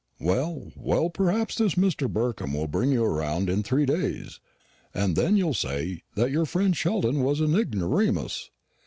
"Well, 0.19 0.71
well, 0.75 1.11
perhaps 1.11 1.53
this 1.57 1.75
Mr. 1.75 2.11
Burkham 2.11 2.53
will 2.53 2.65
bring 2.67 2.91
you 2.91 3.03
round 3.05 3.51
in 3.51 3.61
three 3.61 3.85
days, 3.85 4.39
and 4.95 5.15
then 5.15 5.37
you'll 5.37 5.53
say 5.53 6.01
that 6.15 6.31
your 6.31 6.47
friend 6.47 6.75
Sheldon 6.75 7.19
was 7.21 7.39
an 7.39 7.53
ignoramus." 7.53 8.49